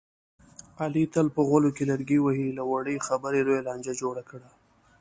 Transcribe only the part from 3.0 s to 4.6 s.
خبرې لویه لانجه جوړه کړي.